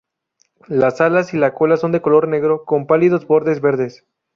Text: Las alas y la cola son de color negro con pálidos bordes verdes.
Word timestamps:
Las 0.67 0.99
alas 0.99 1.31
y 1.35 1.37
la 1.37 1.53
cola 1.53 1.77
son 1.77 1.91
de 1.91 2.01
color 2.01 2.27
negro 2.27 2.65
con 2.65 2.87
pálidos 2.87 3.27
bordes 3.27 3.61
verdes. 3.61 4.03